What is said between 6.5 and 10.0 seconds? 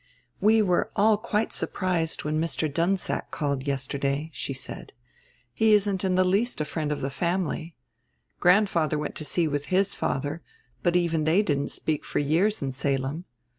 a friend of the family. Grandfather went to sea with his